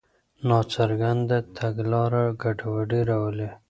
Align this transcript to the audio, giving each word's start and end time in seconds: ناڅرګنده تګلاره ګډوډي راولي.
ناڅرګنده 0.47 1.37
تګلاره 1.57 2.23
ګډوډي 2.41 3.01
راولي. 3.09 3.49